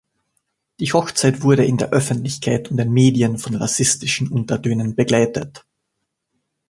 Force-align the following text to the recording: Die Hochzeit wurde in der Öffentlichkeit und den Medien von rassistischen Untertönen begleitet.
Die 0.79 0.91
Hochzeit 0.93 1.43
wurde 1.43 1.63
in 1.63 1.77
der 1.77 1.91
Öffentlichkeit 1.93 2.71
und 2.71 2.77
den 2.77 2.91
Medien 2.91 3.37
von 3.37 3.53
rassistischen 3.53 4.29
Untertönen 4.29 4.95
begleitet. 4.95 5.63